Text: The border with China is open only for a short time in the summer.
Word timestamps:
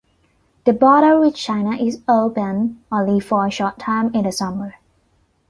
The 0.65 0.73
border 0.73 1.19
with 1.19 1.35
China 1.35 1.75
is 1.77 2.01
open 2.07 2.83
only 2.91 3.19
for 3.19 3.45
a 3.45 3.51
short 3.51 3.77
time 3.77 4.11
in 4.15 4.23
the 4.23 4.31
summer. 4.31 4.77